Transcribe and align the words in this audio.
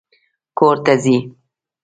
کور 0.57 0.75
ته 0.85 0.93
ځې! 1.03 1.15